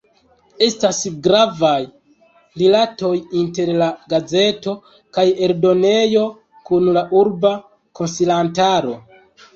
Estas 0.67 1.01
gravaj 1.27 1.73
rilatoj 2.61 3.11
inter 3.41 3.71
la 3.81 3.89
gazeto 4.15 4.75
kaj 5.19 5.27
eldonejo 5.49 6.27
kun 6.71 6.93
la 6.97 7.05
urba 7.21 7.53
konsilantaro. 8.01 8.99